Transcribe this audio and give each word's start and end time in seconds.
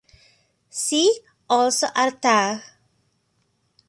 See 0.71 1.19
also 1.47 1.85
Artah. 1.95 2.63